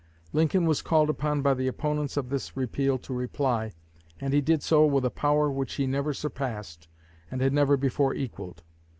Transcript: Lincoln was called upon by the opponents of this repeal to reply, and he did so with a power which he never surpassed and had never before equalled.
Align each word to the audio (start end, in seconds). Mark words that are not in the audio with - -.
Lincoln 0.33 0.65
was 0.65 0.81
called 0.81 1.11
upon 1.11 1.43
by 1.43 1.53
the 1.53 1.67
opponents 1.67 2.17
of 2.17 2.29
this 2.29 2.57
repeal 2.57 2.97
to 2.97 3.13
reply, 3.13 3.71
and 4.19 4.33
he 4.33 4.41
did 4.41 4.63
so 4.63 4.83
with 4.83 5.05
a 5.05 5.11
power 5.11 5.51
which 5.51 5.73
he 5.75 5.85
never 5.85 6.11
surpassed 6.11 6.87
and 7.29 7.39
had 7.39 7.53
never 7.53 7.77
before 7.77 8.15
equalled. 8.15 8.63